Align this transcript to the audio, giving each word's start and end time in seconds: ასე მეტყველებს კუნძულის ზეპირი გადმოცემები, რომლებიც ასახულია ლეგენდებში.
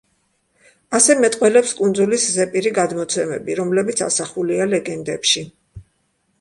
ასე 0.99 1.15
მეტყველებს 1.19 1.73
კუნძულის 1.81 2.25
ზეპირი 2.37 2.73
გადმოცემები, 2.79 3.59
რომლებიც 3.63 4.05
ასახულია 4.09 4.69
ლეგენდებში. 4.75 5.49